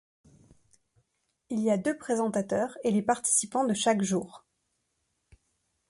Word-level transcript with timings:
Il 1.51 1.59
y 1.59 1.69
a 1.69 1.77
deux 1.77 1.95
présentateurs 1.95 2.75
et 2.83 2.89
les 2.89 3.03
participants 3.03 3.65
de 3.65 3.75
chaque 3.75 4.01
jour. 4.01 4.43